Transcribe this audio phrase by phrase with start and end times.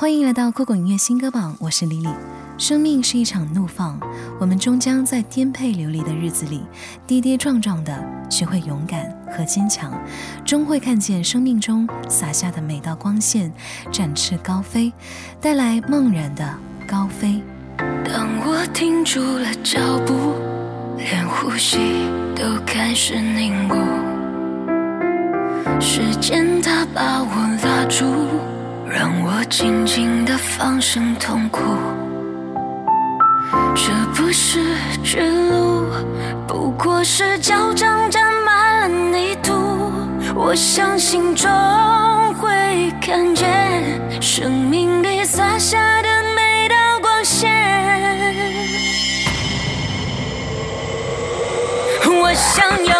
[0.00, 2.08] 欢迎来到酷狗音乐新歌榜，我是李李。
[2.56, 4.00] 生命是一场怒放，
[4.40, 6.62] 我们终将在颠沛流离的日子里，
[7.06, 7.94] 跌跌撞撞地
[8.30, 9.92] 学会勇敢和坚强，
[10.42, 13.52] 终会看见生命中洒下的每道光线，
[13.92, 14.90] 展翅高飞，
[15.38, 16.48] 带来梦然的
[16.86, 17.42] 高飞。
[18.02, 20.32] 当我停住了脚步，
[20.96, 21.76] 连呼吸
[22.34, 23.76] 都开始凝固，
[25.78, 28.06] 时间它把我拉住。
[28.90, 31.60] 让我静静的放声痛哭，
[33.72, 34.58] 这不是
[35.04, 35.86] 绝路，
[36.48, 39.52] 不过是脚掌沾满了泥土。
[40.34, 41.48] 我相信终
[42.34, 47.48] 会看见生命里洒下的每道光线。
[52.06, 52.99] 我想要。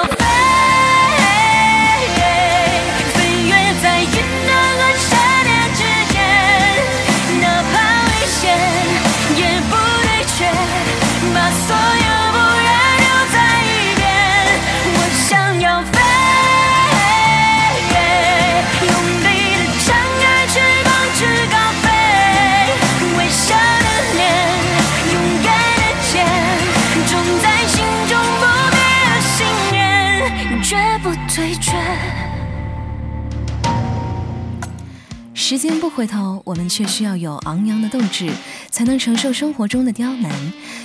[35.51, 38.31] 时间不回头，我们却需要有昂扬的斗志，
[38.71, 40.31] 才能承受生活中的刁难。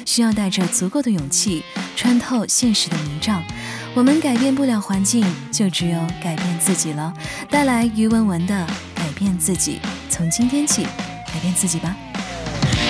[0.08, 1.63] 需要带着足够的勇气，
[1.95, 3.43] 穿透现实的迷障。
[3.93, 7.13] 我们改变不了环境，就只有改变自己了。
[7.47, 8.55] 带来于文文的
[8.95, 10.81] 《改变自己》，从今天起，
[11.31, 11.95] 改变自己吧。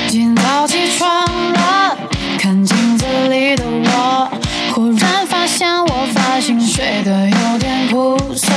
[0.07, 1.97] 今早起床了，
[2.39, 4.31] 看镜子里的我，
[4.73, 8.47] 忽然发现我发型睡得有点朴素，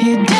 [0.00, 0.39] 一点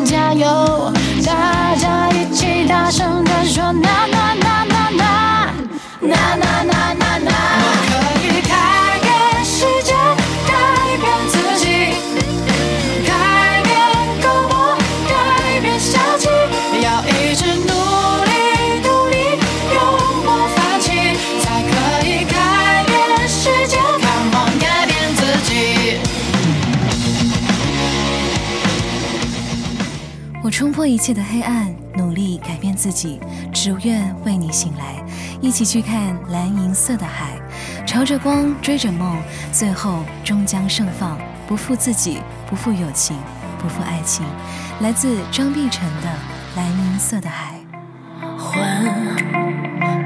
[0.00, 0.92] 加油。
[1.24, 5.54] 大家一起大声地说，呐呐呐呐呐，
[6.00, 6.71] 呐呐呐呐呐。
[30.52, 33.18] 冲破一切的黑暗，努力改变自己，
[33.54, 35.02] 只愿为你醒来。
[35.40, 37.40] 一起去看蓝银色的海，
[37.86, 39.16] 朝着光追着梦，
[39.50, 41.18] 最后终将盛放。
[41.48, 43.16] 不负自己，不负友情，
[43.58, 44.26] 不负爱情。
[44.80, 46.08] 来自张碧晨的
[46.56, 47.54] 《蓝银色的海》。
[48.36, 48.60] 欢，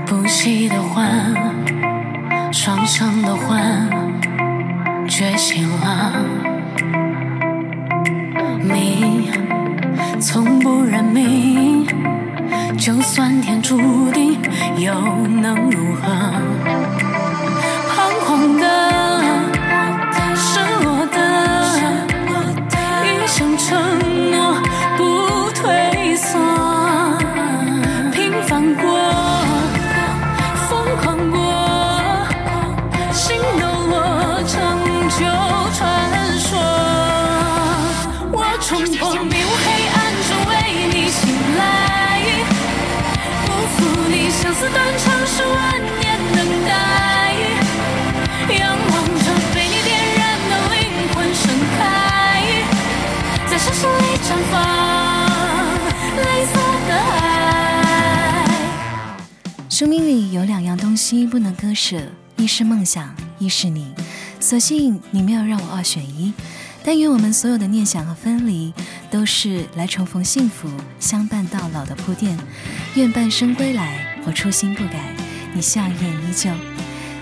[0.07, 1.35] 不息的欢，
[2.53, 3.89] 双生的欢，
[5.09, 6.56] 觉醒了。
[10.21, 11.87] 从不认命，
[12.79, 13.77] 就算天注
[14.13, 14.39] 定，
[14.79, 14.93] 又
[15.27, 16.33] 能如何？
[17.89, 18.65] 彷徨的，
[20.35, 21.17] 失落的，
[23.05, 24.06] 一生承
[44.57, 46.71] 相思断肠十万年等待，
[48.59, 50.81] 仰望着被你点燃的灵
[51.15, 51.45] 魂盛
[51.77, 52.65] 开，
[53.51, 54.55] 在深深里绽放
[56.17, 56.55] 蓝色
[56.89, 57.15] 的海。
[59.69, 62.01] 生命里有两样东西不能割舍，
[62.37, 63.93] 一是梦想，一是你。
[64.41, 66.33] 所幸你没有让我二选一，
[66.83, 68.73] 但愿我们所有的念想和分离，
[69.11, 72.39] 都是来重逢幸福、相伴到老的铺垫。
[72.95, 74.16] 愿半生归来。
[74.27, 74.99] 我初心不改，
[75.55, 76.51] 你笑颜依旧。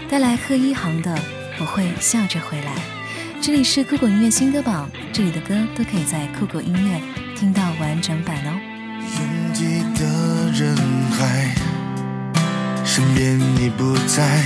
[0.09, 1.15] 带来贺一航的
[1.61, 2.73] 《我会笑着回来》。
[3.43, 6.99] 这里是酷狗音乐新歌榜，这里的歌都可以在酷狗音乐
[7.37, 8.59] 听到完整版哦。
[9.03, 10.75] 拥挤的人
[11.11, 11.55] 海，
[12.87, 14.43] 身边你不在，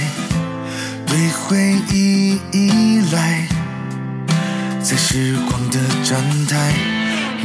[1.06, 3.46] 对回忆依赖，
[4.82, 6.72] 在时光的站台，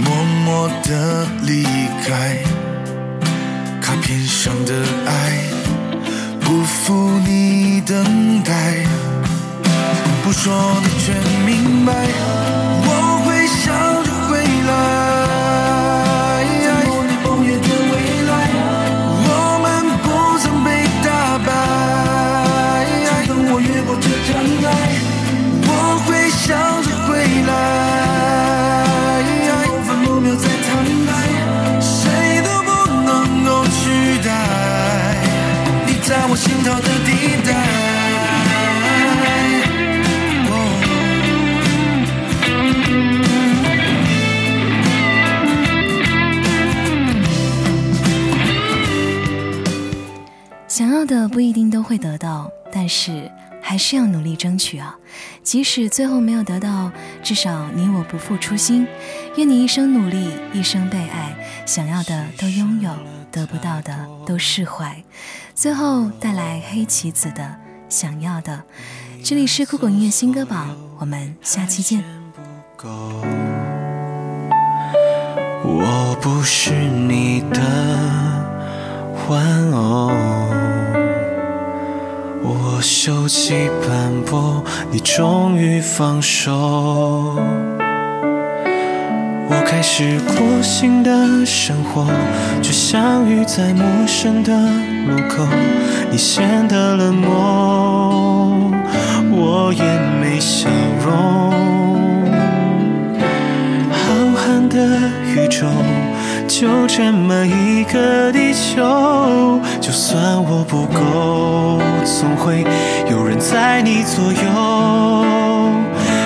[0.03, 1.63] 默默的离
[2.03, 2.39] 开。
[3.83, 4.73] 卡片上的
[5.05, 5.43] 爱，
[6.39, 8.77] 不负你等待，
[10.23, 11.13] 不说的全
[11.45, 11.93] 明白，
[51.05, 54.95] 的不一定都会得到，但是还是要努力争取啊！
[55.41, 56.91] 即使最后没有得到，
[57.21, 58.87] 至少你我不负初心。
[59.37, 61.35] 愿你一生努力，一生被爱，
[61.65, 62.91] 想要的都拥有，
[63.31, 65.03] 得不到的都释怀。
[65.55, 67.43] 最后带来黑棋子的
[67.89, 68.63] 《想要的》，
[69.27, 72.03] 这里是酷狗音乐新歌榜，我们下期见。
[75.65, 77.61] 我不是你的
[79.29, 80.11] 玩偶，
[82.83, 86.51] 我锈迹斑驳，你终于放手。
[89.47, 92.05] 我开始过新的生活，
[92.61, 94.51] 却相遇在陌生的
[95.07, 95.47] 路口。
[96.11, 98.73] 你显得冷漠，
[99.31, 99.81] 我也
[100.19, 100.69] 没笑
[101.05, 101.53] 容。
[103.93, 104.99] 浩瀚的
[105.33, 105.67] 宇宙，
[106.47, 109.59] 就这么一个地球。
[109.81, 112.65] 就算我不够，总会
[113.09, 114.39] 有人在你左右。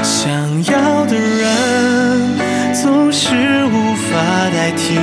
[0.03, 0.29] 想
[0.65, 2.37] 要的人
[2.73, 4.17] 总是无法
[4.51, 4.95] 代替，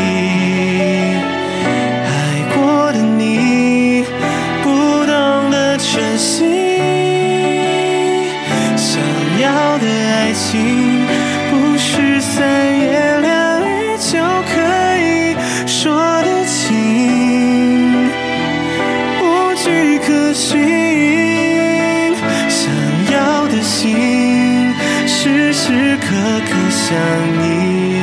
[2.05, 2.08] 爱
[2.55, 4.05] 过的你
[4.62, 4.70] 不
[5.06, 6.44] 懂得珍惜。
[8.76, 9.00] 想
[9.40, 11.06] 要的爱情
[25.74, 26.06] 时时刻
[26.46, 26.96] 刻想
[27.42, 27.94] 你。